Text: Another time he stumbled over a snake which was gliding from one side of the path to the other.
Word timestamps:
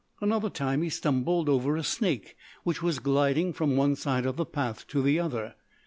Another 0.19 0.49
time 0.49 0.81
he 0.81 0.89
stumbled 0.89 1.47
over 1.47 1.77
a 1.77 1.83
snake 1.83 2.35
which 2.63 2.81
was 2.81 2.97
gliding 2.97 3.53
from 3.53 3.75
one 3.77 3.95
side 3.95 4.25
of 4.25 4.35
the 4.35 4.45
path 4.45 4.87
to 4.87 5.03
the 5.03 5.19
other. 5.19 5.53